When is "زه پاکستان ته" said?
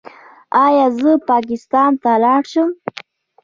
0.99-2.11